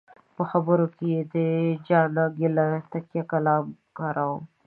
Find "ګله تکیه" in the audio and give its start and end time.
2.39-3.23